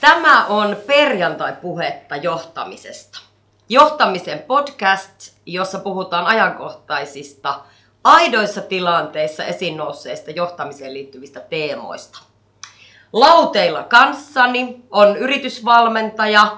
Tämä 0.00 0.46
on 0.46 0.76
perjantai-puhetta 0.86 2.16
johtamisesta. 2.16 3.18
Johtamisen 3.68 4.38
podcast, 4.38 5.10
jossa 5.46 5.78
puhutaan 5.78 6.26
ajankohtaisista, 6.26 7.60
aidoissa 8.04 8.60
tilanteissa 8.60 9.44
esiin 9.44 9.76
nousseista 9.76 10.30
johtamiseen 10.30 10.94
liittyvistä 10.94 11.40
teemoista. 11.40 12.18
Lauteilla 13.12 13.82
kanssani 13.82 14.80
on 14.90 15.16
yritysvalmentaja, 15.16 16.56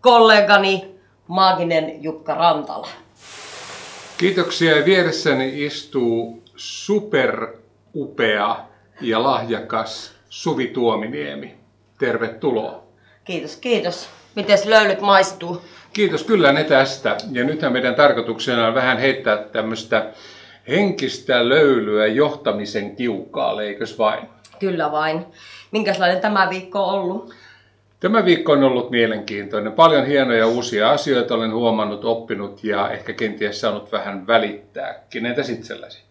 kollegani 0.00 0.94
Maaginen 1.28 2.02
Jukka 2.02 2.34
Rantala. 2.34 2.88
Kiitoksia 4.18 4.84
vieressäni 4.84 5.64
istuu 5.64 6.42
superupea 6.56 8.56
ja 9.00 9.22
lahjakas 9.22 10.12
Suvi 10.28 10.66
Tuominiemi. 10.66 11.54
Tervetuloa. 11.98 12.81
Kiitos, 13.24 13.56
kiitos. 13.56 14.08
Mites 14.36 14.66
löylyt 14.66 15.00
maistuu? 15.00 15.62
Kiitos, 15.92 16.24
kyllä 16.24 16.52
ne 16.52 16.64
tästä. 16.64 17.16
Ja 17.32 17.44
nythän 17.44 17.72
meidän 17.72 17.94
tarkoituksena 17.94 18.66
on 18.66 18.74
vähän 18.74 18.98
heittää 18.98 19.36
tämmöistä 19.36 20.06
henkistä 20.68 21.48
löylyä 21.48 22.06
johtamisen 22.06 22.96
kiukkaalle, 22.96 23.64
eikös 23.64 23.98
vain? 23.98 24.28
Kyllä 24.58 24.92
vain. 24.92 25.26
Minkälainen 25.70 26.20
tämä 26.20 26.50
viikko 26.50 26.84
on 26.84 26.94
ollut? 26.94 27.34
Tämä 28.00 28.24
viikko 28.24 28.52
on 28.52 28.64
ollut 28.64 28.90
mielenkiintoinen. 28.90 29.72
Paljon 29.72 30.06
hienoja 30.06 30.46
uusia 30.46 30.90
asioita 30.90 31.34
olen 31.34 31.54
huomannut, 31.54 32.04
oppinut 32.04 32.64
ja 32.64 32.90
ehkä 32.90 33.12
kenties 33.12 33.60
saanut 33.60 33.92
vähän 33.92 34.26
välittääkin. 34.26 35.26
Entäs 35.26 35.48
itselläsi? 35.48 36.02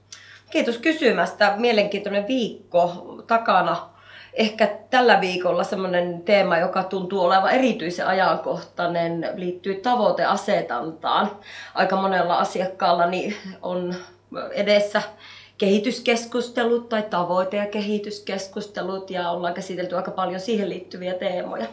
Kiitos 0.51 0.77
kysymästä. 0.77 1.53
Mielenkiintoinen 1.57 2.27
viikko 2.27 3.15
takana. 3.27 3.89
Ehkä 4.33 4.69
tällä 4.89 5.21
viikolla 5.21 5.63
semmoinen 5.63 6.21
teema, 6.21 6.57
joka 6.57 6.83
tuntuu 6.83 7.19
olevan 7.23 7.51
erityisen 7.51 8.07
ajankohtainen, 8.07 9.29
liittyy 9.35 9.75
tavoiteasetantaan. 9.75 11.31
Aika 11.73 11.95
monella 11.95 12.37
asiakkaalla 12.37 13.03
on 13.61 13.95
edessä 14.51 15.01
kehityskeskustelut 15.57 16.89
tai 16.89 17.03
tavoite- 17.09 17.57
ja 17.57 17.65
kehityskeskustelut 17.65 19.09
ja 19.09 19.29
ollaan 19.29 19.53
käsitelty 19.53 19.95
aika 19.95 20.11
paljon 20.11 20.39
siihen 20.39 20.69
liittyviä 20.69 21.13
teemoja. 21.13 21.65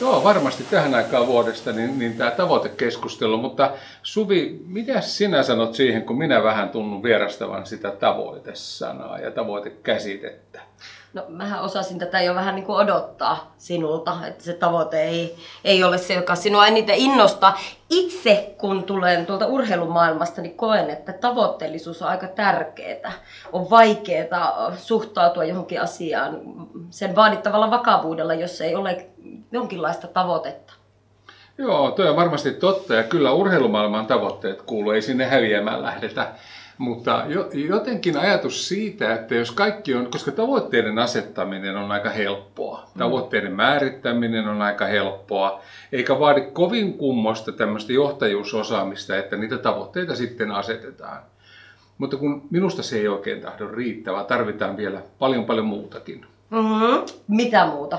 Joo, 0.00 0.24
varmasti 0.24 0.64
tähän 0.70 0.94
aikaan 0.94 1.26
vuodesta 1.26 1.72
niin, 1.72 1.98
niin 1.98 2.16
tämä 2.16 2.30
tavoitekeskustelu, 2.30 3.36
mutta 3.36 3.70
Suvi, 4.02 4.60
mitä 4.66 5.00
sinä 5.00 5.42
sanot 5.42 5.74
siihen, 5.74 6.02
kun 6.02 6.18
minä 6.18 6.42
vähän 6.42 6.68
tunnun 6.68 7.02
vierastavan 7.02 7.66
sitä 7.66 7.90
tavoitesanaa 7.90 9.18
ja 9.18 9.30
tavoitekäsitettä? 9.30 10.60
No 11.16 11.24
mähän 11.28 11.62
osasin 11.62 11.98
tätä 11.98 12.20
jo 12.20 12.34
vähän 12.34 12.54
niin 12.54 12.64
kuin 12.64 12.76
odottaa 12.76 13.54
sinulta, 13.56 14.16
että 14.26 14.44
se 14.44 14.52
tavoite 14.52 15.02
ei, 15.02 15.36
ei 15.64 15.84
ole 15.84 15.98
se, 15.98 16.14
joka 16.14 16.34
sinua 16.34 16.66
eniten 16.66 16.96
innostaa. 16.96 17.58
Itse 17.90 18.54
kun 18.58 18.84
tulen 18.84 19.26
tuolta 19.26 19.46
urheilumaailmasta, 19.46 20.42
niin 20.42 20.56
koen, 20.56 20.90
että 20.90 21.12
tavoitteellisuus 21.12 22.02
on 22.02 22.08
aika 22.08 22.28
tärkeää. 22.28 23.12
On 23.52 23.70
vaikeaa 23.70 24.76
suhtautua 24.76 25.44
johonkin 25.44 25.80
asiaan 25.80 26.40
sen 26.90 27.16
vaadittavalla 27.16 27.70
vakavuudella, 27.70 28.34
jos 28.34 28.60
ei 28.60 28.74
ole 28.74 29.06
jonkinlaista 29.52 30.06
tavoitetta. 30.06 30.72
Joo, 31.58 31.90
tuo 31.90 32.10
on 32.10 32.16
varmasti 32.16 32.52
totta 32.52 32.94
ja 32.94 33.02
kyllä 33.02 33.32
urheilumaailman 33.32 34.06
tavoitteet 34.06 34.62
kuuluu, 34.62 34.90
ei 34.90 35.02
sinne 35.02 35.26
häviämään 35.26 35.82
lähdetä. 35.82 36.32
Mutta 36.78 37.24
jotenkin 37.52 38.16
ajatus 38.16 38.68
siitä, 38.68 39.14
että 39.14 39.34
jos 39.34 39.50
kaikki 39.50 39.94
on, 39.94 40.10
koska 40.10 40.30
tavoitteiden 40.30 40.98
asettaminen 40.98 41.76
on 41.76 41.92
aika 41.92 42.10
helppoa, 42.10 42.90
mm. 42.94 42.98
tavoitteiden 42.98 43.52
määrittäminen 43.52 44.48
on 44.48 44.62
aika 44.62 44.86
helppoa, 44.86 45.60
eikä 45.92 46.18
vaadi 46.18 46.40
kovin 46.40 46.94
kummosta 46.94 47.52
tämmöistä 47.52 47.92
johtajuusosaamista, 47.92 49.16
että 49.16 49.36
niitä 49.36 49.58
tavoitteita 49.58 50.16
sitten 50.16 50.50
asetetaan. 50.50 51.22
Mutta 51.98 52.16
kun 52.16 52.42
minusta 52.50 52.82
se 52.82 52.96
ei 52.96 53.08
oikein 53.08 53.40
tahdo 53.40 53.68
riittävää, 53.68 54.24
tarvitaan 54.24 54.76
vielä 54.76 55.02
paljon 55.18 55.44
paljon 55.44 55.66
muutakin. 55.66 56.26
Mm-hmm. 56.50 57.04
Mitä 57.28 57.66
muuta? 57.66 57.98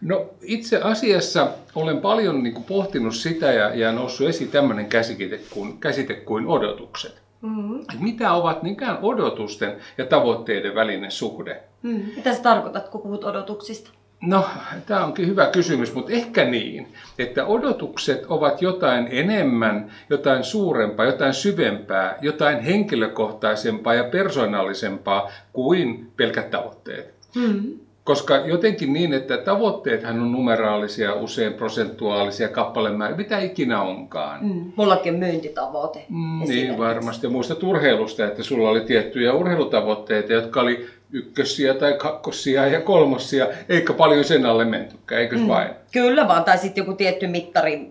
No 0.00 0.26
itse 0.42 0.80
asiassa 0.80 1.48
olen 1.74 1.98
paljon 1.98 2.42
niin 2.42 2.54
kuin, 2.54 2.64
pohtinut 2.64 3.14
sitä 3.14 3.52
ja, 3.52 3.74
ja 3.74 3.92
noussut 3.92 4.28
esiin 4.28 4.50
tämmöinen 4.50 4.86
käsite 4.86 5.40
kuin, 5.50 5.78
käsite 5.78 6.14
kuin 6.14 6.46
odotukset. 6.46 7.21
Mm-hmm. 7.42 7.84
Mitä 8.00 8.32
ovat 8.32 8.62
niinkään 8.62 8.98
odotusten 9.02 9.76
ja 9.98 10.06
tavoitteiden 10.06 10.74
välinen 10.74 11.10
suhde? 11.10 11.62
Mm. 11.82 12.02
Mitä 12.16 12.34
sä 12.34 12.42
tarkoitat, 12.42 12.88
kun 12.88 13.00
puhut 13.00 13.24
odotuksista? 13.24 13.90
No, 14.22 14.44
tämä 14.86 15.04
onkin 15.04 15.26
hyvä 15.26 15.46
kysymys, 15.46 15.94
mutta 15.94 16.12
ehkä 16.12 16.44
niin, 16.44 16.88
että 17.18 17.46
odotukset 17.46 18.26
ovat 18.28 18.62
jotain 18.62 19.08
enemmän, 19.10 19.90
jotain 20.10 20.44
suurempaa, 20.44 21.06
jotain 21.06 21.34
syvempää, 21.34 22.18
jotain 22.20 22.60
henkilökohtaisempaa 22.60 23.94
ja 23.94 24.04
persoonallisempaa 24.04 25.30
kuin 25.52 26.12
pelkät 26.16 26.50
tavoitteet. 26.50 27.14
Mm. 27.34 27.78
Koska 28.04 28.36
jotenkin 28.36 28.92
niin, 28.92 29.14
että 29.14 29.38
tavoitteethan 29.38 30.20
on 30.20 30.32
numeraalisia, 30.32 31.14
usein 31.14 31.54
prosentuaalisia 31.54 32.48
kappalemääriä, 32.48 33.16
mitä 33.16 33.38
ikinä 33.38 33.82
onkaan. 33.82 34.44
Mm, 34.44 34.72
mullakin 34.76 35.14
myyntitavoite. 35.14 36.04
Mm, 36.08 36.48
niin 36.48 36.78
varmasti. 36.78 37.26
Ja 37.26 37.30
muistat 37.30 37.62
urheilusta, 37.62 38.26
että 38.26 38.42
sulla 38.42 38.68
oli 38.68 38.80
tiettyjä 38.80 39.32
urheilutavoitteita, 39.32 40.32
jotka 40.32 40.60
oli 40.60 40.86
ykkössiä 41.12 41.74
tai 41.74 41.92
kakkosia 41.92 42.66
ja 42.66 42.80
kolmosia, 42.80 43.46
eikä 43.68 43.92
paljon 43.92 44.24
sen 44.24 44.46
alle 44.46 44.64
mentykään, 44.64 45.20
eikös 45.20 45.40
mm, 45.40 45.48
vain? 45.48 45.70
Kyllä 45.92 46.28
vaan, 46.28 46.44
tai 46.44 46.58
sitten 46.58 46.82
joku 46.82 46.94
tietty 46.94 47.26
mittari, 47.26 47.90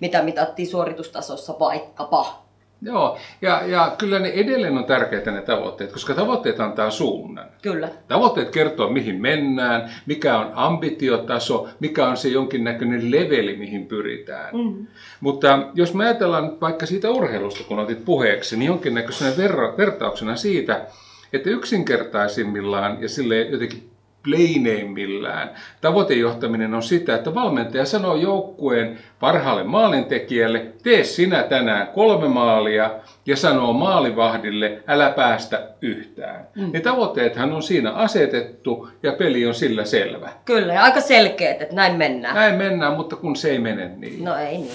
mitä 0.00 0.22
mitattiin 0.22 0.68
suoritustasossa 0.68 1.54
vaikkapa. 1.60 2.42
Joo, 2.84 3.18
ja, 3.42 3.62
ja 3.66 3.94
kyllä 3.98 4.18
ne 4.18 4.28
edelleen 4.28 4.78
on 4.78 4.84
tärkeitä 4.84 5.30
ne 5.30 5.42
tavoitteet, 5.42 5.92
koska 5.92 6.14
tavoitteet 6.14 6.60
antaa 6.60 6.90
suunnan. 6.90 7.46
Kyllä. 7.62 7.88
Tavoitteet 8.08 8.50
kertoo, 8.50 8.90
mihin 8.90 9.20
mennään, 9.20 9.90
mikä 10.06 10.38
on 10.38 10.50
ambitiotaso, 10.54 11.68
mikä 11.80 12.06
on 12.06 12.16
se 12.16 12.28
jonkinnäköinen 12.28 13.10
leveli, 13.10 13.56
mihin 13.56 13.86
pyritään. 13.86 14.56
Mm. 14.56 14.86
Mutta 15.20 15.58
jos 15.74 15.94
me 15.94 16.04
ajatellaan 16.04 16.60
vaikka 16.60 16.86
siitä 16.86 17.10
urheilusta, 17.10 17.64
kun 17.64 17.78
otit 17.78 18.04
puheeksi, 18.04 18.56
niin 18.56 18.66
jonkinnäköisenä 18.66 19.30
ver- 19.30 19.78
vertauksena 19.78 20.36
siitä, 20.36 20.86
että 21.32 21.50
yksinkertaisimmillaan 21.50 23.02
ja 23.02 23.08
sille 23.08 23.40
jotenkin 23.40 23.91
pleineimmillään. 24.22 25.50
Tavoitejohtaminen 25.80 26.74
on 26.74 26.82
sitä, 26.82 27.14
että 27.14 27.34
valmentaja 27.34 27.84
sanoo 27.84 28.16
joukkueen 28.16 28.98
parhaalle 29.20 29.64
maalintekijälle, 29.64 30.66
tee 30.82 31.04
sinä 31.04 31.42
tänään 31.42 31.86
kolme 31.86 32.28
maalia 32.28 32.90
ja 33.26 33.36
sanoo 33.36 33.72
maalivahdille, 33.72 34.82
älä 34.86 35.10
päästä 35.10 35.68
yhtään. 35.82 36.48
Mm. 36.54 36.70
Ne 36.72 36.80
tavoitteethan 36.80 37.52
on 37.52 37.62
siinä 37.62 37.92
asetettu 37.92 38.88
ja 39.02 39.12
peli 39.12 39.46
on 39.46 39.54
sillä 39.54 39.84
selvä. 39.84 40.30
Kyllä, 40.44 40.74
ja 40.74 40.82
aika 40.82 41.00
selkeät, 41.00 41.62
että 41.62 41.74
näin 41.74 41.96
mennään. 41.96 42.34
Näin 42.34 42.54
mennään, 42.54 42.92
mutta 42.92 43.16
kun 43.16 43.36
se 43.36 43.50
ei 43.50 43.58
mene 43.58 43.90
niin. 43.96 44.24
No 44.24 44.36
ei 44.36 44.58
niin. 44.58 44.70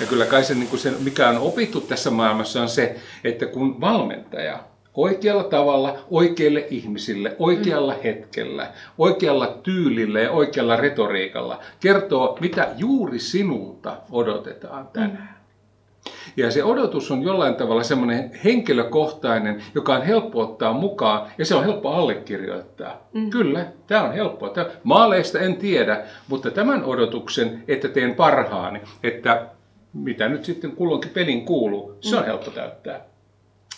Ja 0.00 0.06
kyllä 0.06 0.26
kai 0.26 0.44
se, 0.44 0.54
niin 0.54 0.78
se, 0.78 0.92
mikä 1.04 1.28
on 1.28 1.38
opittu 1.38 1.80
tässä 1.80 2.10
maailmassa 2.10 2.62
on 2.62 2.68
se, 2.68 2.96
että 3.24 3.46
kun 3.46 3.80
valmentaja 3.80 4.58
oikealla 4.94 5.44
tavalla, 5.44 5.98
oikeille 6.10 6.66
ihmisille, 6.70 7.36
oikealla 7.38 7.94
mm. 7.94 8.00
hetkellä, 8.04 8.72
oikealla 8.98 9.58
tyylillä 9.62 10.20
ja 10.20 10.30
oikealla 10.30 10.76
retoriikalla 10.76 11.60
kertoo, 11.80 12.38
mitä 12.40 12.68
juuri 12.76 13.18
sinulta 13.18 13.96
odotetaan 14.10 14.88
tänään. 14.92 15.18
Mm. 15.18 15.44
Ja 16.36 16.50
se 16.50 16.64
odotus 16.64 17.10
on 17.10 17.22
jollain 17.22 17.54
tavalla 17.54 17.82
semmoinen 17.82 18.30
henkilökohtainen, 18.44 19.62
joka 19.74 19.94
on 19.94 20.02
helppo 20.02 20.40
ottaa 20.40 20.72
mukaan 20.72 21.30
ja 21.38 21.44
se 21.44 21.54
on 21.54 21.64
helppo 21.64 21.90
allekirjoittaa. 21.90 23.08
Mm. 23.12 23.30
Kyllä, 23.30 23.66
tämä 23.86 24.02
on 24.02 24.14
helppoa. 24.14 24.48
Tämä, 24.48 24.66
maaleista 24.82 25.38
en 25.38 25.56
tiedä, 25.56 26.04
mutta 26.28 26.50
tämän 26.50 26.84
odotuksen, 26.84 27.64
että 27.68 27.88
teen 27.88 28.14
parhaani, 28.14 28.80
että 29.02 29.46
mitä 29.92 30.28
nyt 30.28 30.44
sitten 30.44 30.72
kulloinkin 30.72 31.10
pelin 31.10 31.44
kuuluu, 31.44 31.98
se 32.00 32.16
on 32.16 32.22
mm. 32.22 32.26
helppo 32.26 32.50
täyttää 32.50 33.13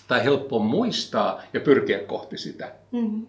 tai 0.09 0.25
helppo 0.25 0.59
muistaa 0.59 1.43
ja 1.53 1.61
pyrkiä 1.61 1.99
kohti 1.99 2.39
sitä. 2.39 2.73
Mm-hmm. 2.93 3.27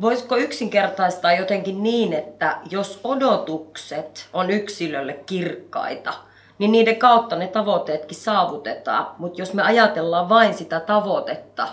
Voisiko 0.00 0.36
yksinkertaistaa 0.36 1.32
jotenkin 1.32 1.82
niin, 1.82 2.12
että 2.12 2.58
jos 2.70 3.00
odotukset 3.04 4.28
on 4.32 4.50
yksilölle 4.50 5.12
kirkkaita, 5.26 6.14
niin 6.58 6.72
niiden 6.72 6.96
kautta 6.96 7.36
ne 7.36 7.46
tavoitteetkin 7.46 8.18
saavutetaan. 8.18 9.06
Mutta 9.18 9.40
jos 9.40 9.54
me 9.54 9.62
ajatellaan 9.62 10.28
vain 10.28 10.54
sitä 10.54 10.80
tavoitetta, 10.80 11.68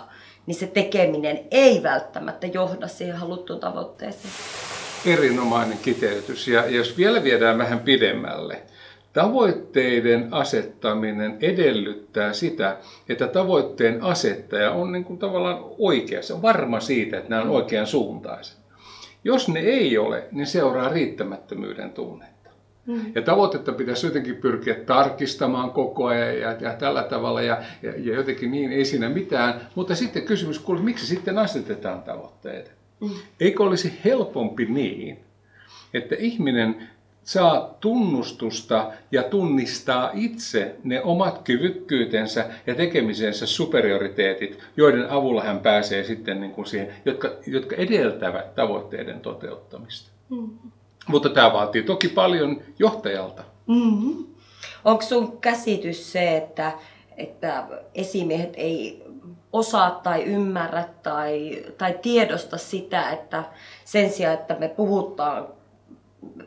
niin 0.46 0.54
se 0.54 0.66
tekeminen 0.66 1.40
ei 1.50 1.82
välttämättä 1.82 2.46
johda 2.46 2.88
siihen 2.88 3.16
haluttuun 3.16 3.60
tavoitteeseen. 3.60 4.34
Erinomainen 5.06 5.78
kiteytys. 5.78 6.48
Ja 6.48 6.66
jos 6.66 6.96
vielä 6.96 7.22
viedään 7.22 7.58
vähän 7.58 7.80
pidemmälle, 7.80 8.62
Tavoitteiden 9.18 10.28
asettaminen 10.30 11.36
edellyttää 11.40 12.32
sitä, 12.32 12.76
että 13.08 13.26
tavoitteen 13.26 14.02
asettaja 14.02 14.70
on 14.70 14.92
niin 14.92 15.04
kuin 15.04 15.18
tavallaan 15.18 15.58
oikeassa, 15.78 16.42
varma 16.42 16.80
siitä, 16.80 17.18
että 17.18 17.30
nämä 17.30 17.42
on 17.42 17.50
oikean 17.50 17.86
suuntaiset. 17.86 18.58
Jos 19.24 19.48
ne 19.48 19.60
ei 19.60 19.98
ole, 19.98 20.24
niin 20.32 20.46
seuraa 20.46 20.88
riittämättömyyden 20.88 21.90
tunnetta. 21.90 22.50
Mm. 22.86 23.00
Ja 23.14 23.22
tavoitetta 23.22 23.72
pitäisi 23.72 24.06
jotenkin 24.06 24.36
pyrkiä 24.36 24.74
tarkistamaan 24.74 25.70
koko 25.70 26.06
ajan 26.06 26.38
ja, 26.38 26.52
ja 26.60 26.72
tällä 26.72 27.02
tavalla 27.02 27.42
ja, 27.42 27.62
ja, 27.82 27.92
ja 27.96 28.14
jotenkin 28.14 28.50
niin, 28.50 28.72
ei 28.72 28.84
siinä 28.84 29.08
mitään. 29.08 29.60
Mutta 29.74 29.94
sitten 29.94 30.22
kysymys 30.22 30.58
kuuluu, 30.58 30.82
miksi 30.82 31.06
sitten 31.06 31.38
asetetaan 31.38 32.02
tavoitteet? 32.02 32.72
Mm. 33.00 33.10
Eikö 33.40 33.62
olisi 33.62 34.00
helpompi 34.04 34.66
niin, 34.66 35.18
että 35.94 36.14
ihminen 36.18 36.88
saa 37.28 37.74
tunnustusta 37.80 38.92
ja 39.12 39.22
tunnistaa 39.22 40.10
itse 40.14 40.76
ne 40.84 41.02
omat 41.02 41.38
kyvykkyytensä 41.38 42.46
ja 42.66 42.74
tekemisensä 42.74 43.46
superioriteetit, 43.46 44.58
joiden 44.76 45.10
avulla 45.10 45.42
hän 45.42 45.60
pääsee 45.60 46.04
sitten 46.04 46.40
niin 46.40 46.52
kuin 46.52 46.66
siihen, 46.66 46.94
jotka, 47.04 47.30
jotka 47.46 47.76
edeltävät 47.76 48.54
tavoitteiden 48.54 49.20
toteuttamista. 49.20 50.10
Mm-hmm. 50.28 50.70
Mutta 51.08 51.28
tämä 51.28 51.52
vaatii 51.52 51.82
toki 51.82 52.08
paljon 52.08 52.60
johtajalta. 52.78 53.42
Mm-hmm. 53.66 54.26
Onko 54.84 55.02
sun 55.02 55.38
käsitys 55.40 56.12
se, 56.12 56.36
että, 56.36 56.72
että 57.16 57.64
esimiehet 57.94 58.52
ei 58.56 59.04
osaa 59.52 59.90
tai 59.90 60.24
ymmärrä 60.24 60.84
tai, 61.02 61.64
tai 61.78 61.98
tiedosta 62.02 62.58
sitä, 62.58 63.10
että 63.10 63.44
sen 63.84 64.10
sijaan, 64.10 64.34
että 64.34 64.56
me 64.58 64.68
puhutaan 64.68 65.57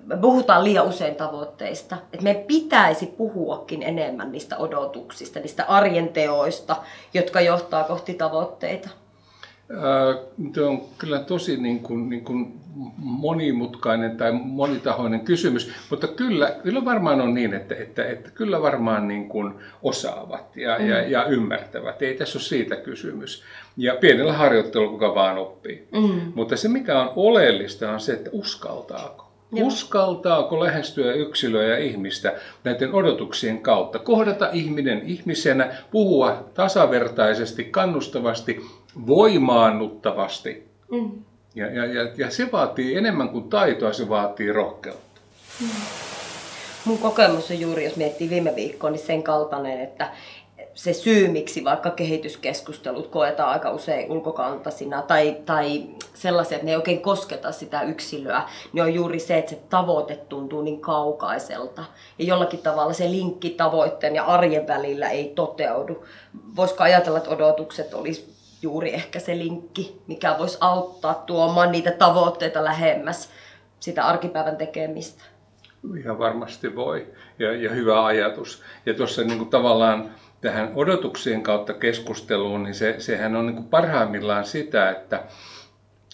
me 0.06 0.18
puhutaan 0.18 0.64
liian 0.64 0.88
usein 0.88 1.16
tavoitteista, 1.16 1.98
että 2.14 2.24
me 2.24 2.34
pitäisi 2.48 3.06
puhuakin 3.06 3.84
enemmän 3.84 4.32
niistä 4.32 4.58
odotuksista, 4.58 5.40
niistä 5.40 5.66
arjen 5.66 6.10
teoista, 6.10 6.76
jotka 7.14 7.42
johtaa 7.42 7.84
kohti 7.84 8.14
tavoitteita. 8.14 8.90
Tuo 10.54 10.68
on 10.68 10.82
kyllä 10.98 11.20
tosi 11.20 11.58
niin 11.58 11.80
kuin, 11.80 12.10
niin 12.10 12.24
kuin 12.24 12.62
monimutkainen 12.98 14.18
tai 14.18 14.32
monitahoinen 14.32 15.20
kysymys, 15.20 15.72
mutta 15.90 16.08
kyllä, 16.08 16.56
kyllä 16.64 16.86
varmaan 16.86 17.22
on 17.22 17.34
niin, 17.34 17.54
että, 17.54 17.76
että, 17.76 18.06
että 18.06 18.30
kyllä 18.32 18.62
varmaan 18.62 19.08
niin 19.08 19.30
kuin 19.30 19.54
osaavat 19.84 20.58
ja, 20.58 20.80
mm. 20.80 20.90
ja, 20.90 21.02
ja 21.02 21.26
ymmärtävät. 21.26 22.02
Ei 22.02 22.14
tässä 22.14 22.38
ole 22.38 22.44
siitä 22.44 22.76
kysymys. 22.76 23.44
Ja 23.78 23.96
pienellä 23.96 24.34
harjoittelulla 24.34 24.92
kuka 24.92 25.16
vaan 25.16 25.38
oppii. 25.38 25.88
Mm. 25.92 26.32
Mutta 26.36 26.58
se 26.58 26.68
mikä 26.68 27.02
on 27.02 27.14
oleellista 27.16 27.92
on 27.92 28.00
se, 28.00 28.14
että 28.14 28.30
uskaltaako. 28.34 29.31
Joo. 29.52 29.68
Uskaltaako 29.68 30.60
lähestyä 30.60 31.14
yksilöä 31.14 31.68
ja 31.68 31.78
ihmistä 31.78 32.34
näiden 32.64 32.94
odotuksien 32.94 33.62
kautta? 33.62 34.00
Kohdata 34.00 34.50
ihminen 34.54 35.02
ihmisenä, 35.06 35.76
puhua 35.92 36.50
tasavertaisesti, 36.54 37.64
kannustavasti, 37.64 38.62
voimaannuttavasti. 39.08 40.64
Mm. 40.92 41.12
Ja, 41.56 41.68
ja, 41.72 41.86
ja, 41.86 42.10
ja 42.18 42.32
se 42.32 42.52
vaatii 42.52 42.98
enemmän 42.98 43.30
kuin 43.30 43.50
taitoa, 43.50 43.94
se 43.94 44.10
vaatii 44.10 44.52
rohkeutta. 44.52 45.22
Mm. 45.62 45.68
Mun 46.86 46.98
kokemus 46.98 47.52
on 47.52 47.60
juuri, 47.60 47.86
jos 47.86 47.96
miettii 47.96 48.30
viime 48.30 48.56
viikkoa, 48.56 48.90
niin 48.90 49.06
sen 49.06 49.24
kaltainen, 49.24 49.82
että, 49.82 50.12
se 50.74 50.94
syy, 50.94 51.28
miksi 51.28 51.64
vaikka 51.64 51.90
kehityskeskustelut 51.90 53.08
koetaan 53.08 53.50
aika 53.50 53.72
usein 53.72 54.12
ulkokantaisina 54.12 55.02
tai, 55.02 55.38
tai 55.46 55.84
sellaisia, 56.14 56.56
että 56.56 56.66
ne 56.66 56.72
ei 56.72 56.76
oikein 56.76 57.02
kosketa 57.02 57.52
sitä 57.52 57.82
yksilöä, 57.82 58.42
niin 58.74 58.84
on 58.84 58.94
juuri 58.94 59.20
se, 59.20 59.38
että 59.38 59.50
se 59.50 59.62
tavoite 59.70 60.16
tuntuu 60.16 60.62
niin 60.62 60.82
kaukaiselta. 60.82 61.84
Ja 62.20 62.26
jollakin 62.26 62.60
tavalla 62.60 62.94
se 62.94 63.12
linkki 63.12 63.50
tavoitteen 63.50 64.16
ja 64.16 64.26
arjen 64.26 64.68
välillä 64.68 65.10
ei 65.10 65.32
toteudu. 65.36 66.06
Voisiko 66.56 66.84
ajatella, 66.84 67.18
että 67.18 67.30
odotukset 67.30 67.94
olisi 67.94 68.36
juuri 68.62 68.94
ehkä 68.94 69.20
se 69.20 69.38
linkki, 69.38 70.02
mikä 70.08 70.36
voisi 70.40 70.58
auttaa 70.62 71.14
tuomaan 71.14 71.72
niitä 71.72 71.92
tavoitteita 71.92 72.64
lähemmäs 72.64 73.30
sitä 73.80 74.06
arkipäivän 74.06 74.58
tekemistä? 74.58 75.24
Ihan 75.98 76.20
varmasti 76.20 76.76
voi. 76.76 77.08
Ja, 77.40 77.56
ja 77.56 77.70
hyvä 77.70 78.06
ajatus. 78.06 78.64
Ja 78.86 78.94
tuossa 78.94 79.22
niin 79.22 79.38
kuin 79.38 79.50
tavallaan 79.50 80.12
tähän 80.42 80.72
odotuksien 80.76 81.44
kautta 81.44 81.74
keskusteluun, 81.74 82.64
niin 82.64 82.76
se, 82.76 82.96
sehän 82.98 83.36
on 83.36 83.46
niin 83.46 83.56
kuin 83.56 83.68
parhaimmillaan 83.68 84.46
sitä, 84.46 84.90
että 84.90 85.24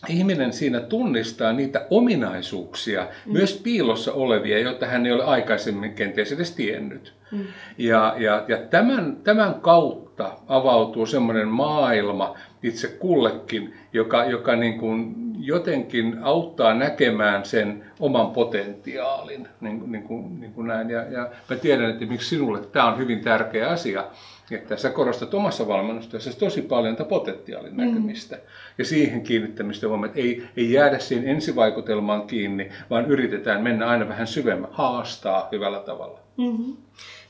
ihminen 0.09 0.53
siinä 0.53 0.79
tunnistaa 0.79 1.53
niitä 1.53 1.85
ominaisuuksia, 1.89 3.07
mm. 3.25 3.33
myös 3.33 3.61
piilossa 3.63 4.13
olevia, 4.13 4.59
joita 4.59 4.85
hän 4.85 5.05
ei 5.05 5.11
ole 5.11 5.23
aikaisemmin 5.23 5.93
kenties 5.93 6.31
edes 6.31 6.51
tiennyt. 6.51 7.13
Mm. 7.31 7.45
Ja, 7.77 8.15
ja, 8.17 8.45
ja 8.47 8.57
tämän, 8.57 9.17
tämän 9.23 9.53
kautta 9.53 10.31
avautuu 10.47 11.05
semmoinen 11.05 11.47
maailma 11.47 12.37
itse 12.63 12.87
kullekin, 12.87 13.73
joka, 13.93 14.25
joka 14.25 14.55
niin 14.55 14.79
kuin 14.79 15.15
jotenkin 15.39 16.19
auttaa 16.21 16.73
näkemään 16.73 17.45
sen 17.45 17.85
oman 17.99 18.31
potentiaalin. 18.31 19.47
Niin, 19.61 19.91
niin 19.91 20.03
kuin, 20.03 20.39
niin 20.39 20.53
kuin 20.53 20.67
näin. 20.67 20.89
Ja, 20.89 21.03
ja 21.11 21.29
mä 21.49 21.55
tiedän, 21.55 21.89
että 21.89 22.05
miksi 22.05 22.29
sinulle 22.29 22.59
tämä 22.61 22.91
on 22.91 22.97
hyvin 22.97 23.19
tärkeä 23.19 23.69
asia, 23.69 24.03
että 24.51 24.77
sä 24.77 24.89
korostat 24.89 25.33
omassa 25.33 25.67
valmennustyössä 25.67 26.39
tosi 26.39 26.61
paljon 26.61 26.95
tätä 26.95 27.09
potentiaalin 27.09 27.77
näkemistä 27.77 28.35
mm. 28.35 28.41
ja 28.77 28.85
siihen 28.85 29.21
kiinnittämistä 29.21 29.87
huomioon, 29.87 30.09
että 30.09 30.19
ei, 30.19 30.43
ei 30.57 30.71
jäädä 30.71 30.99
siihen 30.99 31.27
ensivaikutelmaan 31.27 32.27
kiinni, 32.27 32.69
vaan 32.89 33.05
yritetään 33.05 33.63
mennä 33.63 33.87
aina 33.87 34.09
vähän 34.09 34.27
syvemmän, 34.27 34.69
haastaa 34.71 35.49
hyvällä 35.51 35.79
tavalla. 35.79 36.19
Mm-hmm. 36.37 36.77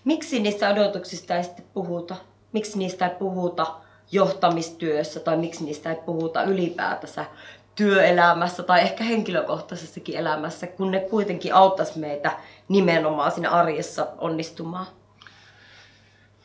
Miksi 0.05 0.39
niistä 0.39 0.69
odotuksista 0.69 1.35
ei 1.35 1.43
sitten 1.43 1.65
puhuta? 1.73 2.15
Miksi 2.53 2.77
niistä 2.77 3.07
ei 3.07 3.15
puhuta 3.19 3.67
johtamistyössä 4.11 5.19
tai 5.19 5.37
miksi 5.37 5.65
niistä 5.65 5.89
ei 5.89 5.97
puhuta 6.05 6.43
ylipäätänsä 6.43 7.25
työelämässä 7.77 8.63
tai 8.63 8.81
ehkä 8.81 9.03
henkilökohtaisessakin 9.03 10.17
elämässä, 10.17 10.67
kun 10.67 10.91
ne 10.91 10.99
kuitenkin 10.99 11.53
auttaisi 11.53 11.99
meitä 11.99 12.31
nimenomaan 12.67 13.31
siinä 13.31 13.49
arjessa 13.49 14.07
onnistumaan? 14.17 14.85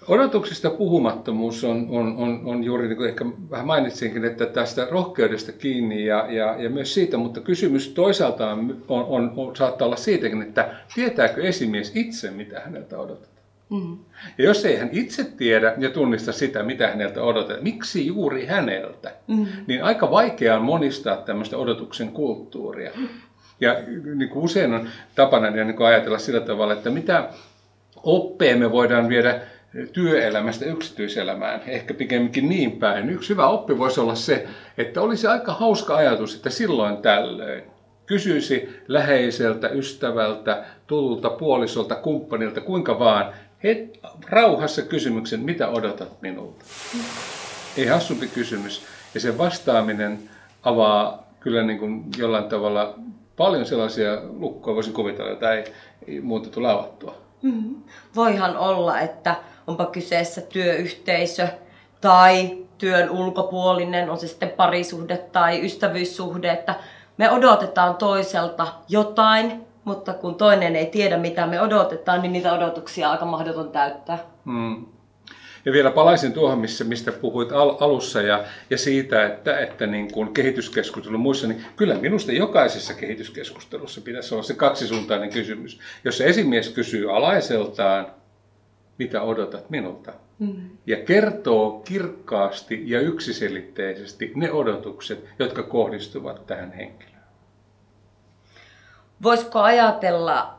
Odotuksista 0.09 0.71
puhumattomuus 0.71 1.65
on, 1.65 1.87
on, 1.91 2.17
on, 2.17 2.41
on 2.45 2.65
juuri 2.65 2.89
niin 2.89 2.97
kuin 2.97 3.09
ehkä 3.09 3.25
vähän 3.51 3.67
mainitsinkin, 3.67 4.25
että 4.25 4.47
tästä 4.47 4.87
rohkeudesta 4.91 5.53
kiinni 5.53 6.07
ja, 6.07 6.33
ja, 6.33 6.63
ja 6.63 6.71
myös 6.71 6.95
siitä, 6.95 7.17
mutta 7.17 7.41
kysymys 7.41 7.89
toisaalta 7.89 8.51
on, 8.51 8.83
on, 8.89 9.33
on, 9.37 9.57
saattaa 9.57 9.87
olla 9.87 9.97
siitäkin, 9.97 10.43
että 10.43 10.75
tietääkö 10.95 11.43
esimies 11.43 11.93
itse, 11.95 12.31
mitä 12.31 12.61
häneltä 12.61 12.99
odotetaan. 12.99 13.32
Mm. 13.73 13.99
Ja 14.39 14.45
jos 14.45 14.65
ei 14.65 14.77
hän 14.77 14.89
itse 14.93 15.25
tiedä 15.25 15.75
ja 15.79 15.91
tunnista 15.91 16.33
sitä, 16.33 16.63
mitä 16.63 16.89
häneltä 16.89 17.23
odotetaan, 17.23 17.65
miksi 17.65 18.07
juuri 18.07 18.47
häneltä, 18.47 19.13
mm. 19.27 19.47
niin 19.67 19.85
aika 19.85 20.11
vaikea 20.11 20.57
on 20.57 20.63
monistaa 20.63 21.17
tämmöistä 21.17 21.57
odotuksen 21.57 22.09
kulttuuria. 22.09 22.91
Ja 23.61 23.77
niin 24.15 24.29
kuin 24.29 24.45
usein 24.45 24.75
on 24.75 24.89
tapana 25.15 25.51
niin 25.51 25.77
kuin 25.77 25.87
ajatella 25.87 26.19
sillä 26.19 26.41
tavalla, 26.41 26.73
että 26.73 26.91
mitä 26.91 27.29
oppeja 28.03 28.57
me 28.57 28.73
voidaan 28.73 29.09
viedä 29.09 29.41
työelämästä 29.93 30.65
yksityiselämään, 30.65 31.61
ehkä 31.67 31.95
pikemminkin 31.95 32.49
niin 32.49 32.73
päin. 32.73 33.11
Yksi 33.11 33.29
hyvä 33.29 33.47
oppi 33.47 33.79
voisi 33.79 34.01
olla 34.01 34.15
se, 34.15 34.47
että 34.79 35.01
olisi 35.01 35.27
aika 35.27 35.53
hauska 35.53 35.97
ajatus, 35.97 36.35
että 36.35 36.51
silloin 36.51 36.97
tällöin 36.97 37.63
kysyisi 38.07 38.69
läheiseltä, 38.89 39.69
ystävältä, 39.69 40.65
tutulta 40.87 41.31
puolisolta, 41.31 41.95
kumppanilta, 41.95 42.61
kuinka 42.61 42.99
vaan, 42.99 43.33
het, 43.63 43.99
rauhassa 44.29 44.83
kysymyksen, 44.83 45.41
mitä 45.41 45.69
odotat 45.69 46.23
minulta? 46.23 46.65
Ei 47.77 47.87
hassumpi 47.87 48.29
kysymys. 48.29 48.83
Ja 49.15 49.21
sen 49.21 49.39
vastaaminen 49.39 50.19
avaa 50.63 51.23
kyllä 51.41 51.63
niin 51.63 51.79
kuin 51.79 52.05
jollain 52.17 52.45
tavalla 52.45 52.95
paljon 53.37 53.67
sellaisia 53.67 54.11
lukkoja, 54.39 54.75
voisin 54.75 54.93
kuvitella, 54.93 55.31
joita 55.31 55.53
ei, 55.53 55.65
ei 56.09 56.21
muuta 56.21 56.51
tule 56.51 56.71
avattua. 56.71 57.15
Mm-hmm. 57.43 57.83
Voihan 58.17 58.57
olla, 58.57 59.01
että 59.01 59.37
onpa 59.67 59.87
kyseessä 59.87 60.41
työyhteisö 60.41 61.49
tai 62.01 62.59
työn 62.79 63.11
ulkopuolinen, 63.11 64.11
on 64.11 64.19
se 64.19 64.29
sitten 64.29 64.51
parisuhde 64.51 65.17
tai 65.17 65.65
ystävyyssuhde, 65.65 66.51
että 66.51 66.75
me 67.17 67.31
odotetaan 67.31 67.97
toiselta 67.97 68.67
jotain, 68.89 69.67
mutta 69.85 70.15
kun 70.15 70.35
toinen 70.35 70.77
ei 70.77 70.87
tiedä 70.87 71.17
mitä 71.19 71.47
me 71.47 71.61
odotetaan, 71.61 72.23
niin 72.23 72.33
niitä 72.33 72.53
odotuksia 72.53 73.07
on 73.07 73.13
aika 73.13 73.25
mahdoton 73.25 73.71
täyttää. 73.71 74.19
Hmm. 74.45 74.87
Ja 75.65 75.73
vielä 75.73 75.91
palaisin 75.91 76.33
tuohon, 76.33 76.59
missä, 76.59 76.85
mistä 76.85 77.13
puhuit 77.13 77.53
al- 77.53 77.77
alussa 77.81 78.23
ja, 78.23 78.45
ja 78.71 78.79
siitä, 78.79 79.27
että, 79.27 79.59
että 79.59 79.87
niin 79.87 80.13
kuin 80.13 80.35
kehityskeskustelu 80.35 81.19
muissa, 81.19 81.47
niin 81.47 81.65
kyllä 81.77 81.95
minusta 81.95 82.33
jokaisessa 82.33 82.95
kehityskeskustelussa 82.95 84.01
pitäisi 84.01 84.35
olla 84.35 84.43
se 84.43 84.55
kaksisuuntainen 84.55 85.31
kysymys. 85.31 85.81
Jos 86.05 86.21
esimies 86.21 86.69
kysyy 86.69 87.17
alaiseltaan, 87.17 88.07
mitä 88.99 89.23
odotat 89.23 89.71
minulta. 89.71 90.13
Mm. 90.39 90.55
Ja 90.87 90.97
kertoo 90.97 91.81
kirkkaasti 91.85 92.83
ja 92.87 93.01
yksiselitteisesti 93.01 94.33
ne 94.35 94.53
odotukset, 94.53 95.25
jotka 95.39 95.63
kohdistuvat 95.63 96.47
tähän 96.47 96.73
henkilöön. 96.73 97.12
Voisiko 99.23 99.61
ajatella 99.61 100.55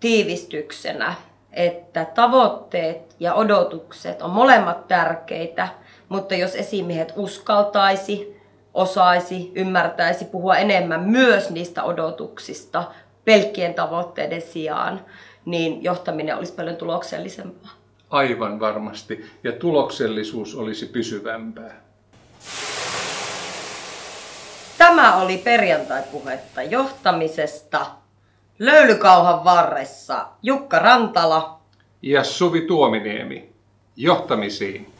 tiivistyksenä, 0.00 1.14
että 1.52 2.04
tavoitteet 2.04 3.16
ja 3.20 3.34
odotukset 3.34 4.22
on 4.22 4.30
molemmat 4.30 4.88
tärkeitä, 4.88 5.68
mutta 6.08 6.34
jos 6.34 6.54
esimiehet 6.54 7.12
uskaltaisi 7.16 8.36
osaisi, 8.74 9.52
ymmärtäisi 9.54 10.24
puhua 10.24 10.56
enemmän 10.56 11.00
myös 11.00 11.50
niistä 11.50 11.84
odotuksista 11.84 12.84
pelkkien 13.24 13.74
tavoitteiden 13.74 14.42
sijaan, 14.42 15.00
niin 15.44 15.82
johtaminen 15.82 16.36
olisi 16.36 16.52
paljon 16.52 16.76
tuloksellisempaa. 16.76 17.70
Aivan 18.10 18.60
varmasti. 18.60 19.30
Ja 19.44 19.52
tuloksellisuus 19.52 20.54
olisi 20.54 20.86
pysyvämpää. 20.86 21.82
Tämä 24.82 25.16
oli 25.16 25.38
perjantai-puhetta 25.38 26.62
johtamisesta. 26.62 27.86
Löylykauhan 28.58 29.44
varressa 29.44 30.26
Jukka 30.42 30.78
Rantala 30.78 31.60
Ja 32.02 32.24
Suvi 32.24 32.60
Tuominiemi. 32.60 33.52
Johtamisiin. 33.96 34.92